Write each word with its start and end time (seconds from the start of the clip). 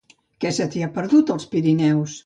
Què 0.45 0.53
se 0.59 0.67
t'hi 0.75 0.81
ha 0.85 0.89
perdut, 0.97 1.33
als 1.37 1.47
Pirineus? 1.55 2.19